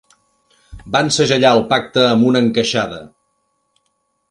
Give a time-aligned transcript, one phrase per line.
[0.95, 3.01] Van segellar el pacte amb una encaixada.